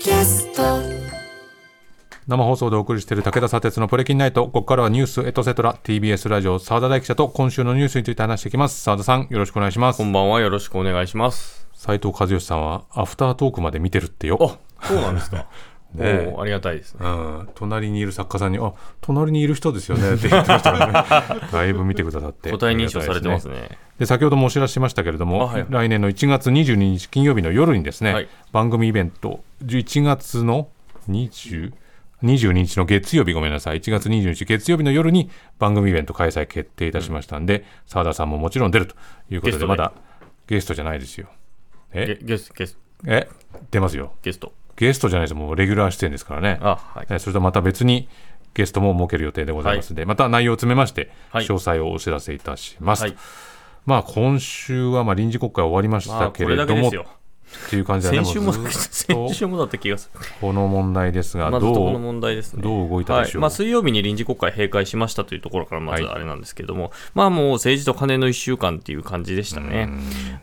[0.00, 0.62] キャスト。
[2.26, 4.46] 生放送でお送りしている武田砂鉄のプレキンナイト。
[4.46, 8.80] ここからはニュースエトセトラ TBS ラジオ澤田大記者と今週のニュースについて話していきます。
[8.80, 9.98] 澤田さんよろしくお願いします。
[9.98, 11.68] こんばんは、よろしくお願いします。
[11.74, 14.38] 斉藤和義さんはアフタートークまで見てるってよ。
[14.80, 15.48] あ、そうなんですか。
[15.94, 16.00] ね。
[16.02, 17.00] えおーありがたいですね。
[17.06, 21.40] うん、隣にいる作家さんに「あ隣にいる人ですよね」って言ってましたからね。
[21.52, 22.50] だいぶ見てくださって。
[22.50, 23.54] 答え認証されてますね。
[23.54, 23.78] ね。
[23.98, 25.66] で先ほどもお知らせしましたけれども、あはい。
[25.68, 28.28] 来年の1月22日金曜日の夜にですね、はい。
[28.52, 30.68] 番組イベント1月の
[31.08, 31.72] 20
[32.22, 33.80] 22日の月曜日ごめんなさい。
[33.80, 38.94] 1月22日月曜日の夜に番組イベント開催決定いたしましたんで澤、田さんももちろん出ると
[39.30, 39.92] いうことでまだ
[40.46, 41.28] ゲストじゃないですよ。
[41.92, 42.18] え？
[42.20, 43.28] ゲゲスゲスえ？
[43.70, 44.12] 出ますよ。
[44.22, 44.52] ゲスト。
[44.80, 47.06] ゲストじゃないですもうレギュラー出演ですからねあ、はい。
[47.10, 48.08] えーそれとまた別に
[48.54, 53.02] ゲストも設ける予定でございますので、また内容を詰めまして、はい詳細をお知らせいたします。
[53.02, 53.16] はい
[53.86, 57.06] まあ今週はまあ臨時国会終わりましまあ、こたけれども、れだけですよ。
[57.66, 60.20] っていう感じでね、先週も、先週もだった気がする。
[60.20, 62.62] とこの問題ですが、まずとこのどう問題ですね。
[62.62, 63.24] どう動いたはい。
[63.24, 63.42] でしょう？
[63.42, 69.88] まあ、水曜日に臨時国会閉会しましたというところから、まずはいあれなんですけども、まあもう政治と金の1週間っていう感じでしたね。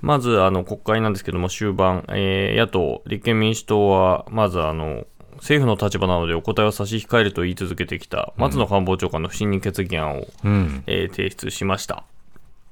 [0.02, 5.06] まず、あの、国会なんですけども、終盤、えー野党、立憲民主党は、まず、あの、
[5.38, 12.04] 政府の立場なのでお答えを差し控えると言い続けてきた松野官房長官の不信任決議案を、うん、えー提出しました。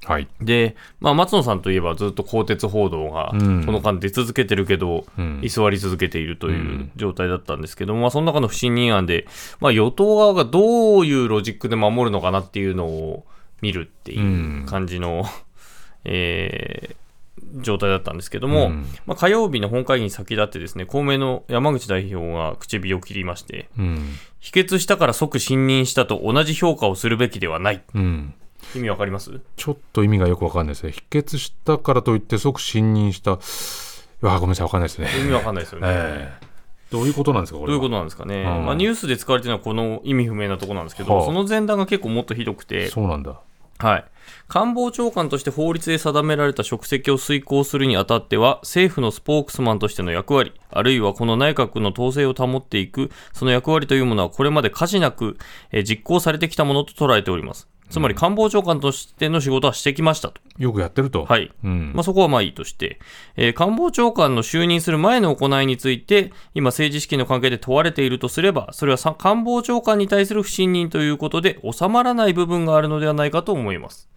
[0.05, 3.65] はい、で、まあ、松野さんといえばずっと更迭報道がうん。
[3.65, 5.39] この間出続けてるけど、ん。
[5.41, 9.27] 居座り続けているという状態だったんですけども、まあ、その中の不信任案で、
[9.59, 13.25] まあ、与党側がどういうロジックで守るのかなっていうのを
[13.61, 15.25] 見るっていう感じの、
[16.05, 16.95] えー
[17.57, 18.85] 状態だったんですけども、うん。
[19.05, 27.83] まあ、火曜日の本会議に先立ってですね、公明の山口代表が口火を切りまして、うん、否決したから即信任したと同じ評価をするべきではない。
[27.93, 28.33] うん。
[28.73, 29.39] 意味わかります？
[29.55, 30.91] ちょっと意味がよくわかんないですね。
[30.91, 33.31] 否決したからといって即信任した。
[33.31, 35.09] いやごめんなさい、わかんないですね。
[35.21, 35.87] 意味わかんないですよね。
[35.89, 36.45] ええ
[36.91, 37.79] どういうことなんですか、これは。
[37.79, 43.41] どういうことなんですかね、うんまあ、ニュースで使われているのはこの意味不明なところなんですけど、はあその前段が結構もっとひどくて、そうなんだ。
[43.79, 44.05] はい、
[44.47, 55.37] 官房長官として法律で定められた職責を遂行するにあたっては、政府のスポークスマンとしての役割、あるいはこの内閣の統制を保っていく、その役割というものはこれまで可視なく、
[55.71, 57.67] えー実行されてきたものと捉えております。
[57.95, 60.41] つまり官房長官としての仕事はしてきましたと。
[60.57, 61.23] よくやってると。
[61.23, 61.53] はい。
[61.63, 61.93] うん。
[61.95, 62.99] まあ、そこはまあいいとして、
[63.37, 74.09] えー官房長官の就任する前の行いについて、今、政治資金の関係で問われているとすれば、それはさ官房長官に対する不信任ということで、収まらない部分があるのではないかと思います。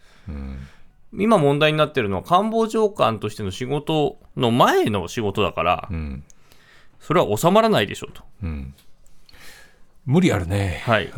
[1.12, 6.24] 今問題になっているのは、官房長官としての仕事の前の仕事だからう、ん。
[6.98, 8.24] それは収まらないでしょうと。
[8.42, 8.74] うん。
[10.08, 10.80] 無理あるね。
[10.86, 11.04] はい。
[11.06, 11.12] うん。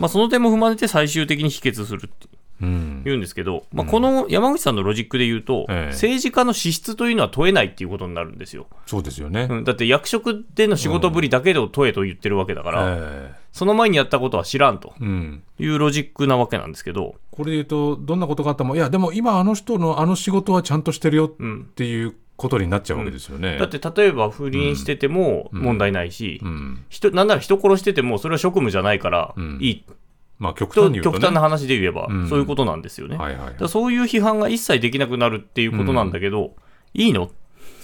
[0.00, 2.26] まあ、その点も踏まえて最終的に否決するって
[2.62, 3.02] うん。
[3.04, 8.66] 言うんですけど、まあ、この山口さんのロジックで言うと、ええ政治家の資質というのは問えないっていうことになるんですよ。
[8.86, 9.48] そうですよね。
[9.50, 15.42] うんだって役職での仕事ぶりだけで問えと言ってるわけだから、えその前にやったことは知らんとえうん。
[15.58, 23.58] いうロジックなわけなんですけど、これで言うと、どんなことがあっても、いや、でも今あの人のあの仕事はちゃんとしてるよっうん、ていうことになっちゃうわけですよね。
[23.58, 26.84] だって例えば不倫してても問題ないし、うん。
[26.88, 29.84] 人なんなら人殺しててもそれは職務じゃないからうんいい、
[30.38, 31.00] まあ、極と端に。
[31.00, 33.16] 極端な話で言えばうんそういうことなんですよね。
[33.16, 36.54] はいはいそういう批判が一切できなくなるっていうことなんだけど、
[36.92, 37.30] いいの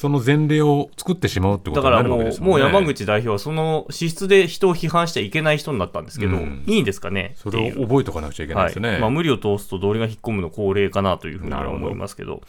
[0.01, 2.47] その前例を作ってしまうってことになるわだからもうけですね。
[2.47, 7.35] もう山口代表はその資質で人を批判しちゃいけない人になったんですけど、うんいいんですかね？
[7.37, 8.89] それを覚えておかなくちゃいけないですね。
[8.93, 12.41] はいまあ、無理を通すと道理が引っ込むの恒例かなというふうに思いますけど、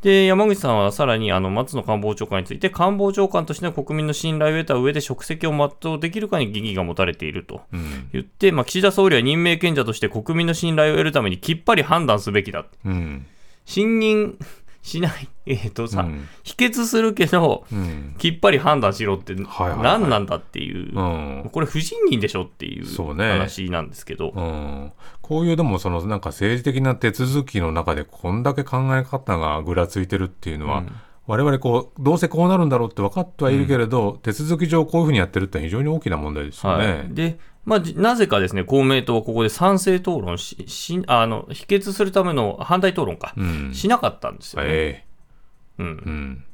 [0.00, 8.08] で山口さんはさらにあの松野官房長官について、官房長官としての国民の信頼を得た上で職責を全うできるかに疑義が持たれているとうん。
[8.14, 13.26] 言って、まあ、岸田総理は任命権者として国民の信頼を得るためにきっぱり判断すべきだ、うん。
[13.66, 14.38] 信任
[14.84, 18.14] しない、 えっ、とさ、うん否決するけど、うん。
[18.18, 21.02] きっぱり判断しろって、はいはいはい何なんだっていう、う
[21.46, 21.50] ん。
[21.50, 24.28] これ、不信任でしょっていうそうね話なんですけど。
[24.36, 24.92] うん、
[25.22, 30.92] こういうでもそのなんか政治的な手続きの中でこんだけ考え方がぐらついてるっていうのは、うん
[31.26, 36.86] 我々こうどうせこうなるんだろうって分かってはいるけれど、手続き上こういうふうにやってるって非常に大きな問題ですよね。
[36.86, 43.74] はい、で、まあ、じなぜかですね、公明党はここで賛成討論し、しあの否決するための反対討論か、うん。
[43.74, 44.68] しなかったんですよね。
[44.70, 45.04] え
[45.78, 45.86] うん。
[45.86, 46.44] えうん、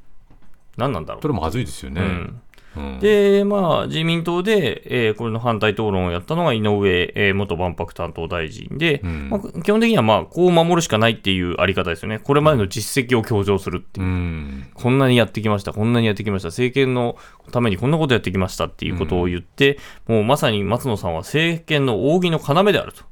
[0.77, 1.21] 何なんだろう。
[1.21, 2.01] それもまずいですよね。
[2.01, 2.41] うん
[2.75, 12.19] うんで、まあ、自民党で、えーこれの反対討論をやったのが井上、えー元万博担当大臣で、うんまあ、基本的には、まあ、こう守るしかないっていうあり方ですよね。
[12.19, 14.05] これまでの実績を強調するっていう。
[14.05, 17.17] うんこんなにやってきました、こんなにやってきました、政権の
[17.51, 19.77] ためにこんなことやってきましたっていうことを言って、
[20.07, 23.03] もうまさに松野さんは政権の扇の要であると。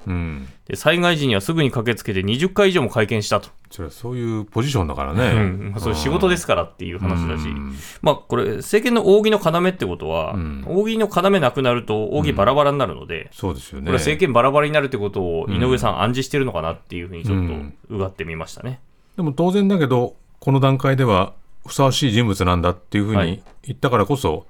[0.69, 3.50] うんで災害時にはすぐに駆けつけて20回以上も会見したと。
[3.71, 5.31] それはそういうポジションだからうね。
[5.33, 13.86] んまあ、そういう仕事ですからっていう話だし、うんまあ、これ、政権の扇の要ってことは、うん扇の要なくなると、扇バラバラになるので、そうですよね。
[13.86, 18.80] これは政権バラバラになるってことを井上さん暗示してるのかなっていうふうにちょっうんとうがってみましたね。
[19.18, 21.33] でも当然だけど、この段階では
[21.66, 24.45] ふさわしい人物なんだっていうふうにはい言ったからこそ、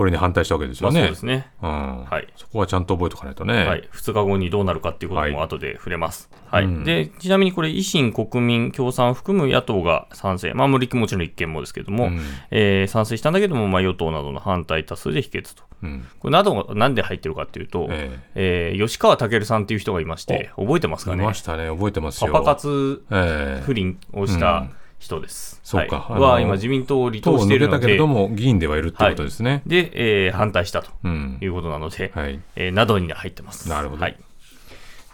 [0.00, 0.98] これに反対したわけですよね。
[0.98, 1.50] まあそうですね。
[1.62, 3.66] うんはいそこはちゃんと覚えておかないとね。
[3.66, 6.30] はい、2日後にどうなるかっていうことも後で触れます。
[6.46, 12.20] はいうんでちなみにこれ、維新、国民、共産を含む野党が賛成、まあ、もちろん立憲もですけども、うん
[12.50, 15.64] えー賛成したんだけども、まあ、与党などの反対多数で否決と。
[15.82, 21.24] うんこれなどがなんで入ってるかっていうと、ええー吉川健さんっていう人がいまして、覚えてますえいかね？
[21.24, 21.68] ましたね。
[21.68, 22.32] 覚えてますよ。
[22.32, 24.66] パパ活ええ不倫をした
[25.00, 25.60] 人です。
[25.64, 29.62] そうかはい、は今、自民党を離党しているの抜けたけれどで、も、議員ではいるってことですね。
[29.66, 29.90] で、
[30.26, 31.46] えー反対したとうんい。
[31.46, 32.38] うことなので、はい。
[32.54, 33.68] えーなどに入ってます。
[33.68, 34.16] なるほどはい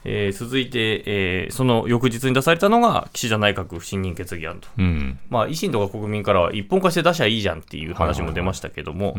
[0.08, 4.68] えー続いて、えーその翌日に出されたのが岸田内閣不信任決議案と。
[4.78, 5.18] うん。
[5.28, 9.16] まあ、維新とか国民からは一本化して出しゃいいじゃんっていう話も出ましたけども、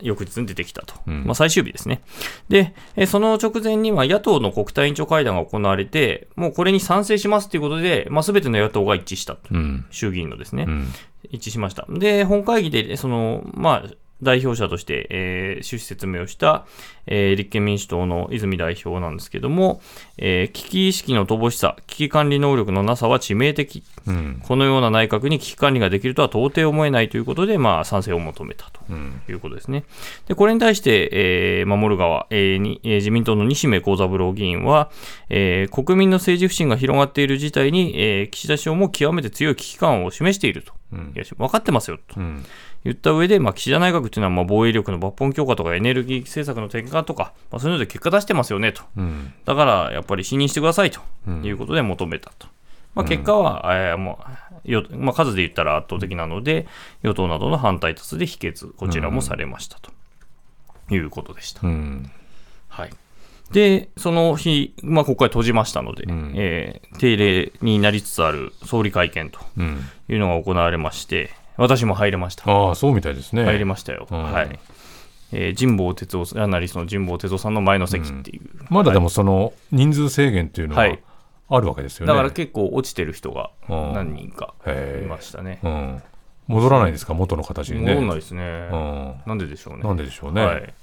[0.00, 2.02] 翌日に出てきたと、うんまあ、最終日ですね。
[2.48, 9.84] で、えーその直前には野党の国対委員長会談が行われて、もうこれに賛成しますということで、まあ、全ての野党が一致したと、うん。
[9.90, 10.88] 衆議院のですね、うん。
[11.30, 11.86] 一致しました。
[11.88, 13.90] で、本会議で、その、まあ、
[14.22, 16.64] 代表者として、えー趣旨説明をした、
[17.06, 19.80] えー立憲民主党の泉代表なんですけども、
[20.18, 23.82] えー危機意識の乏しさ、危機管理能力のなさは致命的。
[24.06, 24.42] うん。
[24.46, 28.80] このような内閣に危機管理ができるとは到底思えないということで、まあ、賛成を求めたと。
[29.28, 29.84] いうことですね。
[30.26, 34.90] で、これに対して、えー守る側、えーにえー自民党の西銘幸三郎議員は、
[35.28, 40.72] えー国民の政治不信が広がっている事態に、えー岸田首相も極めて強い危機感を示していると。
[40.92, 42.44] うんいや分かってますよとうん。
[42.84, 48.82] 言った上で、まあ、岸田内閣というのはまあ防衛力の抜本強化とかエネルギー政策の転換とか、まあ、そういうので結果出してますよねと。
[48.96, 49.34] うん。
[49.44, 52.48] だからやっぱり信任してくださいとうんいうことで求めたと。
[52.94, 54.18] まあ、結果は、えーも
[54.64, 56.66] うよまあ、数で言ったら圧倒的なので、
[57.02, 59.92] 与党などの反対多数で否決、こちらもされましたと
[60.90, 61.66] いうことでした。
[61.66, 62.10] うん。
[62.68, 62.90] はい、
[63.52, 69.78] で、その日、まあ、国会閉じましたので、うんえー定例になりつつある総理会見とうん。
[70.08, 71.30] いうのが行われまして、
[71.60, 72.50] 私も入れました。
[72.50, 73.44] ああ、そうみたいですね。
[73.44, 74.06] 入りましたよ。
[74.10, 74.58] うんはい。
[75.32, 78.42] えー神保哲夫、ジャーナリストの神保哲夫さんの前の席っていう。
[78.70, 80.98] まだでもその人数制限っていうのははい
[81.52, 82.12] あるわけですよね。
[82.12, 85.60] だから結構落ちてる人がうん何人かいましたね。
[85.62, 86.02] うん。
[86.48, 87.94] 戻らないですか、元の形にね。
[87.94, 88.42] 戻んないですね。
[88.72, 89.14] うん。
[89.26, 89.82] なんででしょうね。
[89.84, 90.44] なんででしょうね。
[90.44, 90.74] はい。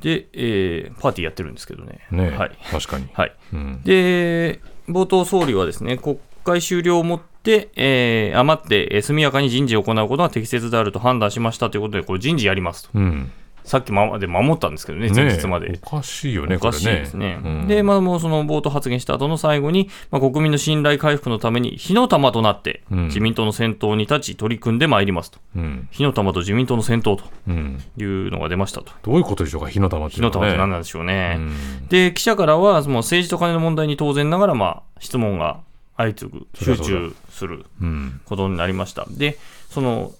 [0.00, 2.00] で、えーパーティーやってるんですけどね。
[2.10, 2.58] ね、はい。
[2.70, 3.08] 確かに。
[3.12, 3.32] はい。
[3.52, 3.82] うん。
[3.84, 12.90] で、冒頭総理はですね、国会終了をもって、えー余って、えー速やかに人事を行うことが適切であると判断しましたということで、これ人事やりますと。
[12.94, 13.32] うん。
[13.68, 15.68] さっきまで守ったんですけどね、前日まで。
[15.68, 17.36] ねおかしいよね、おかしいですね。
[17.36, 17.40] ね。
[17.44, 25.38] うんで、まあ、もうその冒頭発言した後の最後に、まあ、国民の信頼回復のために火の玉となって、うん自民党の先頭に立ち取り組んでまいりますと。
[25.54, 25.86] うん。
[25.90, 27.82] 火の玉と自民党の先頭とうん。
[27.98, 28.92] いうのが出ましたと。
[29.02, 31.36] どういうことでしょうか、火の玉ってい火うの玉って何なんでしょうね。
[31.38, 35.60] うんで、記者からは、その政治と金の問題に当然ながら、まあ、質問が
[35.98, 38.20] 相次ぐ、集中するうん。
[38.24, 39.06] ことになりました。
[39.10, 39.36] で、
[39.68, 40.12] その、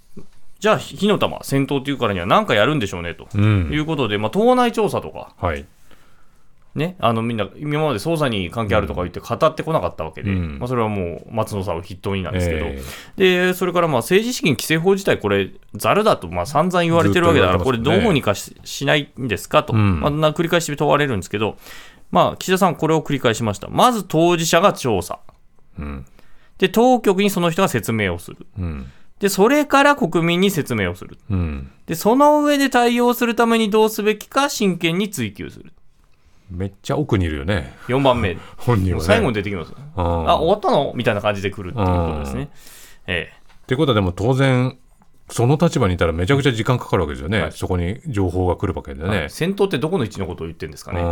[0.58, 3.28] じゃあ、火の玉、先頭というからには何かやるんでしょうね、と。
[3.32, 3.38] う。
[3.38, 5.64] いうんことで、まあ、党内調査とか、はい。
[6.74, 10.58] ね、あのみんな今まで捜査に関係あるとか言って語ってこなかったわけで、うん。
[10.58, 12.82] まあ、それはもう松野さんを筆頭になんですけど、え
[13.16, 20.00] でそれからまあ政治資金規正法自体、これ、ざるだとまあ散々言われてるわけだから、これ、どうにかししないんですかと、うん。
[20.00, 21.56] まあ、な繰り返し問われるんですけど、
[22.10, 25.27] まあ、岸田さん、これを繰り返しました、まず当事者が調査、ー
[25.78, 26.06] うん。
[26.58, 28.92] で当局にその人が説明をする、うん。
[29.20, 31.70] でそれから国民に説明をする、うん。
[31.86, 35.72] でその上で対応するためにどうすべきか真剣に追及する、
[36.50, 38.36] めっちゃ奥にいるよね、4番目。
[38.58, 39.04] 本人はね。
[39.04, 39.72] 最後に出てきます。
[39.72, 40.92] うんあ、終わったの？
[40.94, 42.48] みたいな感じで来るっていうことですね。
[43.06, 43.32] え
[43.62, 44.78] ってことはでも当然、
[45.30, 47.42] その立場にいたらめちゃくちゃ時間かかるわけですよね。
[47.42, 49.26] はいそこに情報が来るわけでえね。
[49.28, 51.02] 戦闘ってどこの位置のことを言ってるんですかね。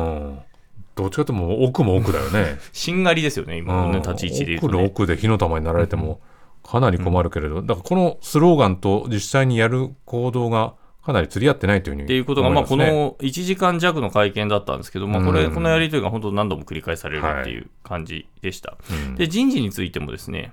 [0.97, 1.05] うん。
[1.05, 2.59] どっちかというと奥も奥だよね。
[2.73, 4.87] しんがりですよね、今の、ね、立ち位置で言うと、奥のね。
[4.87, 6.21] 奥で火の玉になられても
[6.63, 10.75] かなり困るけれど、だからこのスローガンと実際にやる行動が
[11.07, 18.77] かなり釣り合ってないというふうにっていうことが、まあ、この1時間弱の会見だったんですけど、まあ、これ、うんこのやりとりが本当何度も繰り返されるっていう感じでした。
[18.91, 20.53] うんで、人事についてもですね、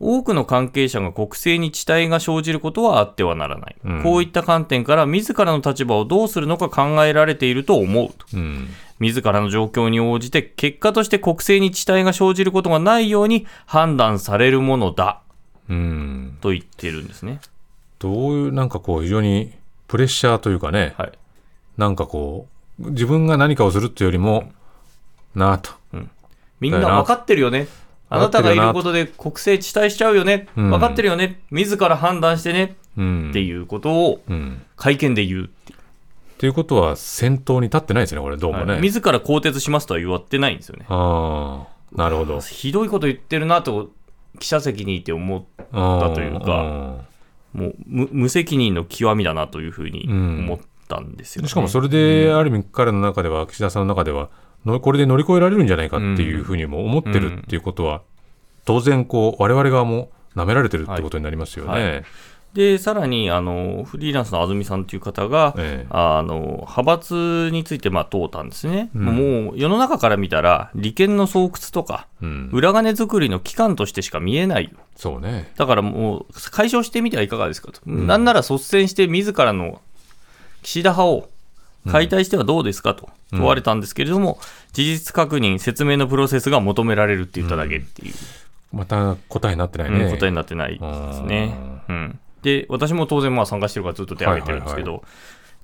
[0.00, 3.76] 多くの関係者が国政に遅滞が生じることはあってはならない。
[3.84, 8.26] うんこういった観点から、自らの立場をどうするのか考えられていると思うと。
[9.06, 15.20] うん自らの状況に応じて結果として国政に遅滞が生じることがないように判断されるものだ。
[15.68, 16.38] うん。
[16.40, 17.40] と言ってるんですね。
[17.98, 19.52] どういうなんかこう非常に
[19.88, 21.12] プレッシャーというかね、はい。
[21.76, 22.46] なんかこ
[22.80, 24.50] う自分が何かをするっていうよりも
[25.34, 25.72] なあと。
[26.60, 27.66] みんな分かってるよね。
[28.08, 30.70] あなたがいることで国政地帯しちゃうよね、うん。
[30.70, 32.76] 分かってるよね、自ら判断してね。
[32.96, 33.30] うん。
[33.30, 34.62] っていうことをうん。
[34.76, 35.50] 会見で言うう
[36.42, 38.72] っていうことは、先頭に立ってないですね、これ、どうもね。
[38.72, 40.86] はい自ら更迭しますとは言わってないんですよね。
[40.88, 42.40] ああ、なるほど。
[42.40, 43.92] ひどいこと言ってるなと、
[44.40, 47.04] 記者席にいて思う、だというか
[47.52, 50.58] もう無無責任の極みだなというふうに思っ
[50.88, 51.48] たんですよね。
[51.48, 54.28] しかもそれで、ある意味、彼の中では、岸田さんの中では、
[54.64, 58.02] のこれで乗り越えられるんじゃないかっていうふうにも思ってるっていうことは、
[58.64, 61.70] 当然、こう、我々側も舐められてるってことになりますよね。
[61.70, 62.02] はいは
[62.54, 68.90] で、さらに、あの、フリーランスの安住さんという方が、ええあの、派閥について、まあ、問うたんですね。
[68.94, 74.70] うんもう、世の中から見たら、利権の巣窟とか、うん、裏金作りの機関としてしか見えないよ。
[74.96, 75.50] そうね。
[75.56, 77.80] だからもう、解消してみてはいかがですかと。
[77.86, 79.80] なんなら率先して自らの
[80.62, 81.28] 岸田派を
[81.90, 84.38] 解体してはどうですかと問われたんですけれども、
[84.72, 88.14] 事実確認、説明のプロセスが求められるって言っただけっていう、
[88.72, 90.10] また答えになってないうんね。
[90.10, 91.54] 答えになってないですね。
[91.88, 95.00] うん、で、私も当然まあ参加してるからずっと手挙げてるんですけど、は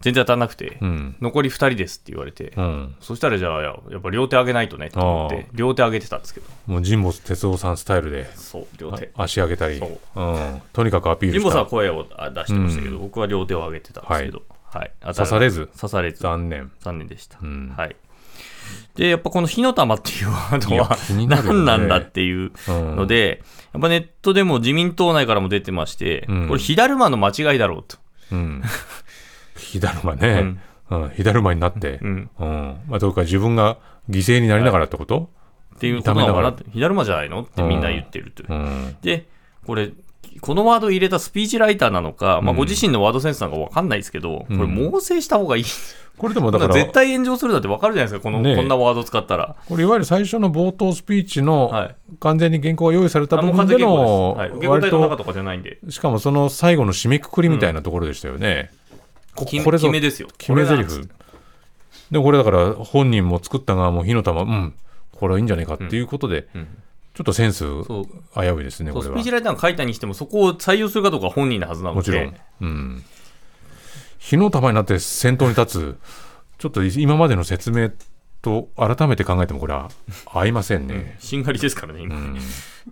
[0.00, 1.16] 全然当たらなくて、うん。
[1.20, 2.94] 残り2人ですって言われて、うん。
[3.00, 9.10] そしたらじゃあ、ややっぱ両手上げないとねと思って、両手上げてたんですけど、もう神保哲夫さんスタイルで、そう、両手。
[9.16, 14.92] あ足上げたり、そううん、とにかくアピールした神保さんは声をあ出してましたけど、僕は両手を上げてたんですけど、はい。
[15.02, 16.22] 刺されず刺されず。
[16.22, 16.70] 残念。
[16.80, 17.38] 残念でした。
[17.42, 17.96] うんはい。
[18.94, 20.96] で、やっぱこの火の玉っていうワードは
[21.46, 27.96] 何なんだっていううんので、やっぱネットでも自民党内からも出てまして、うんこれ、火だるまの間違いだろうと。
[28.32, 28.62] うん。
[29.56, 30.58] 火だるまね。
[30.90, 31.10] うん。
[31.10, 32.08] 火だるまになってう。
[32.08, 32.30] ん。
[32.38, 32.80] うん。
[32.88, 33.78] まあ、どうか自分が
[34.10, 35.30] 犠牲になりながらってこと、
[35.76, 36.56] っていうことなのかな。
[36.72, 37.42] 火だるまじゃないの？
[37.42, 38.52] ってみんな言ってるという。
[38.52, 38.96] うん。
[39.00, 39.28] で、
[39.64, 39.92] これ、
[40.40, 45.64] このワードを入れたスピーチライターなのか、まあ、うんご自身のワードセンスなのか分かんないですけど、これ、猛省した方がいい。
[46.16, 49.54] これでもだから、絶対炎上するだって分かるじゃないですか、この、ねえこんなワード使ったら。
[49.68, 54.36] これいわゆる最初の冒頭スピーチのはい完全に原稿が用意された部分での。
[54.54, 55.78] 受け割答えの中ととかじゃないんで。
[55.88, 58.70] しかもその最後の締めくくりみたいなところでしたよね。
[59.36, 60.28] こ決めこれぞ決めですよ。
[60.36, 61.08] 決め台詞
[62.10, 64.74] でこれだから本人も作った側も火の玉うん
[65.12, 66.66] これはいいんじゃないかっていうことで、うん
[67.18, 73.04] ちょっとセンス危ういですねこれスピーチライターが書いたにしても、そこを採用するかどうかは本人のはずなので、もちろん、うん、
[74.18, 75.98] 火の玉になって先頭に立つ。
[76.58, 77.90] ちょっと今までの説明
[78.40, 79.90] と改めて考えてもこれは
[80.26, 82.14] 合いませんね、しんがりですからね、今。
[82.14, 82.38] うん。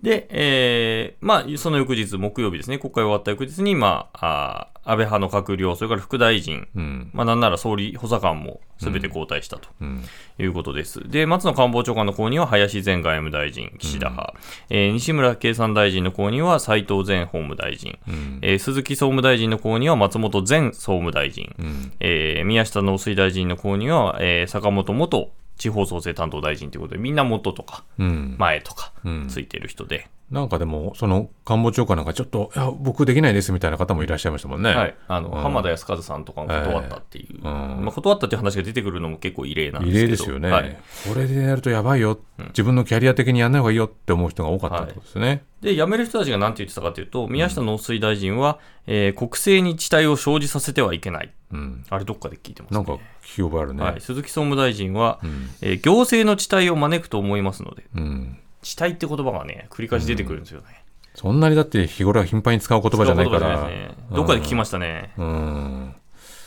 [0.03, 7.11] で、えーまあ、その翌日、木曜日ですね、国会終わった翌日に、まあ、あー安倍派の閣僚、それから副大臣、うん。
[7.13, 10.05] まあ、なんなら総理補佐官もすべて交代したとうん。
[10.39, 11.09] いうことです。
[11.09, 14.35] で、松野官房長官の後任は林前外務大臣、岸田派、
[14.71, 18.39] えー西村経産大臣の後任は斉藤前法務大臣、うん。
[18.43, 21.93] えー鈴木総務大臣の後任は松本前総務大臣、うん。
[22.01, 28.37] えー宮下農水大臣の後任は、えー坂本元地方創生担当大臣ということで、みんな元とかうん。
[28.39, 29.27] 前とかうん。
[29.29, 35.41] ついてる人で、なんかでもその官房長官なんかちょっといや僕できないですみたいな方もいらっしゃいましたもんね、はい、あのうん。
[35.41, 37.85] 浜田康和さんとかも断ったっていう、ええうん。
[37.85, 40.01] まあ、断ったっていう話が出てくるのも結構異例なんですけど。
[40.01, 40.77] 異例ですよね、はい、
[41.09, 42.19] これでやるとやばいよ、
[42.49, 51.85] 自分のキャリア的にやんない方がいいよって思う人が多かったってことですね、で辞める人たちが何て言ってたかというと、宮下農水大臣は、えー国政に地帯を生じさせてはいけない、うん。
[51.89, 55.51] あれ、どっかで聞いてます、ね、なんか聞き覚えあるね、はい、鈴木総務大臣は、うん。
[55.63, 60.67] えー行政の地帯を招くと思いますので、うん、地帯って言葉がね、繰り返し出てくるんですよね。
[61.15, 65.15] そんなにだって日頃は頻繁に使う言葉じゃないからねどっかで聞きましたね。
[65.17, 65.95] うん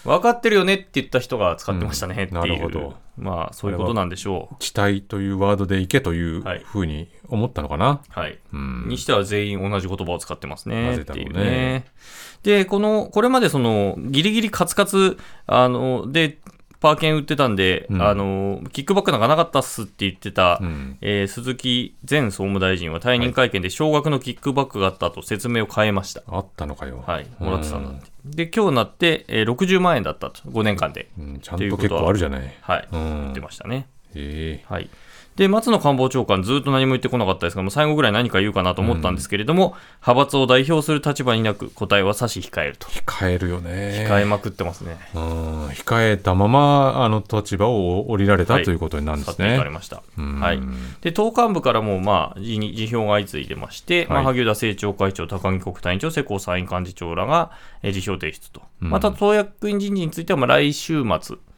[0.05, 4.55] 分かってるよねって言った人が使ってましたねっていう、うんなるほどまあ、そういうことなんでしょう。
[4.59, 8.37] 地帯というワードで行けというはいふうに思ったのかな、はい。
[8.53, 10.89] うんにしては全員同じ言葉を使ってますね。
[10.89, 11.85] なぜだろうねっていうね。
[12.43, 16.37] で、この、これまでその、ギリギリカツカツ、あの、で、
[16.79, 26.23] パー券売ってたんで、うんあの、キックバックなんかなかったっすって言ってた、うんえー鈴木前総務大臣は退任会見で少額のキックバックがあったと説明を変えました。
[26.27, 28.09] あったのかよ、はい、もらってたんだって。
[28.25, 31.09] で、今日なって、えー60万円だったと、5年間で。
[31.19, 33.87] うんちゃんと結構あるじゃないはい、うん言ってましたね。
[34.15, 34.89] ええはい。
[35.39, 39.73] で、松野官房長官、ずっと何も言ってこなかったですが、もう最後ぐらい何か言うかなと思ったんですけれども、
[40.05, 42.89] 派閥を代表する立場になく、答えは差し控えると。
[42.89, 44.97] 控えるよね控えまくってますね。
[45.15, 49.57] うん控えたままあの立場を降りられた、はいということになるんですね。
[49.57, 50.03] かれました。
[50.17, 50.61] うんはい。
[50.99, 58.61] で、党幹部からも、まあ、辞に辞表が相次いでまして、まあ、はい萩生田政調会長、高木国対委員長、世耕参院幹事長らが、えー辞表提出と。
[58.81, 61.48] うんまた、党役員人事については、まあ、来週末うん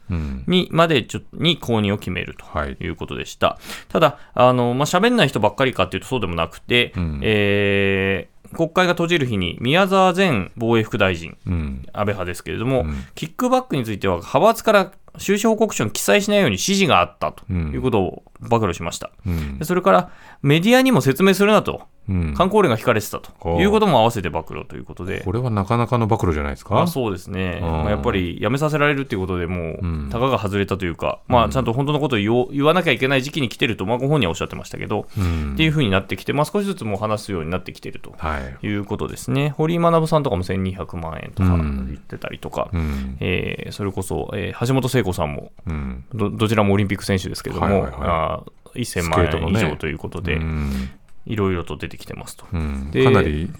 [0.46, 2.44] にまでちょに公認を決めると。
[2.44, 3.58] はいいうことでした。
[3.88, 17.72] ただ、あの、まあ、喋んない人ばっかりかっていうとそうでもなくて、うんえー国会が閉じる日に宮沢前防衛副大臣、うん安倍派ですけれども、うんキックバックについては派閥から収支報告書に記載しないように指示があったとうん。
[17.72, 19.10] いうことを暴露しました。
[19.26, 19.58] うん。
[19.58, 20.10] でそれから
[20.42, 22.34] メディアにも説明するなと、うん。
[22.34, 23.60] 観光令が引かれてたと。
[23.60, 25.20] いうことも合わせて暴露ということで。
[25.24, 26.74] これはなかなかの暴露じゃないですか？
[26.74, 27.68] まあ、そうですね、うん。
[27.70, 30.08] まあ、やっぱり辞めさせられるっていうことでもう、うん。
[30.10, 35.52] たかが外れたというか、まあ、ちゃんと本当のことを言わなきゃいけない時期に来てると、まあ、ご本人はおっしゃってましたけど、うん。
[35.54, 38.66] っていうふうになってきて、まあ、少しずつもう話すようになってきてるとはい。
[38.66, 39.50] いうことですね。
[39.50, 41.86] 堀井学さんとかも1200万円とかうん。
[41.86, 43.16] 言ってたりとか、うん。
[43.20, 46.04] えーそれこそ、えー橋本聖子さんもうん。
[46.14, 47.92] ど、どちらもオリンピック選手ですけども、はいはいはい。
[48.02, 50.90] あー1000スケ万円以上ということで、うん。
[51.26, 52.46] いろいろと出てきてますと。
[52.52, 52.90] うん。
[52.90, 53.50] でかなり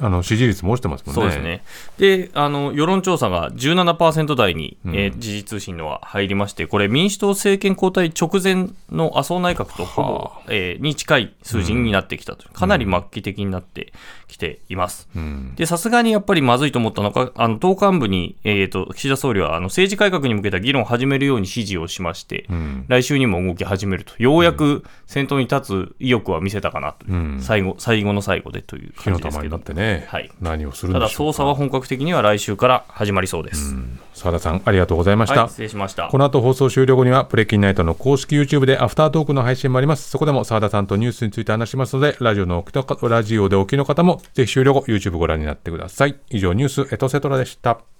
[0.00, 1.22] あの支持率も落ちてますもんね。
[1.22, 1.62] そうですね。
[1.98, 12.48] で、あの、世論調査が17%台に、うんえー時事通信のは入りまして、これ民主党政権交代直前の麻生内閣とほぼは、えーに近い数字になってきたと。
[12.50, 13.92] かなり末期的になって
[14.28, 15.08] きています。
[15.16, 24.12] うんで、さすがにやっぱりまずいと思ったのか、あの、党幹部に、えっ、と、岸田総理は、あの、政治改革に向けた議論を始めるように指示をしまして、うん来週にも動き始めると。
[24.18, 27.06] ようやく先頭に立つ意欲は見せたかなと
[27.40, 29.60] 最後、最後の最後でという火感じですけどの玉になっ。
[29.60, 31.30] てね、はい何をするんただでしょうか。
[31.30, 33.76] 捜査は本格的には来週から始まりそうです。
[34.14, 35.42] 澤田さんありがとうございました。
[35.42, 36.18] はい、失礼しましたこ。
[36.18, 40.08] の後放送終了後にはプレキンナイトの公式 YouTube でアフタートークの配信もあります。
[40.10, 42.64] そこでも澤田さんとニュースについて話しますので、ラジオの
[43.02, 46.16] ラジオでお聞きの方もぜひ終了後 YouTube ご覧になってください。
[46.30, 47.95] 以上ニュースエトセトラでした。